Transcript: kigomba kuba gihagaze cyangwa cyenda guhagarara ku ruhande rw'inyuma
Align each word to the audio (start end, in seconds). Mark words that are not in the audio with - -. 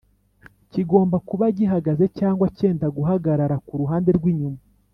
kigomba 0.71 1.17
kuba 1.27 1.45
gihagaze 1.57 2.05
cyangwa 2.17 2.45
cyenda 2.57 2.85
guhagarara 2.95 3.55
ku 3.65 3.73
ruhande 3.81 4.09
rw'inyuma 4.17 4.59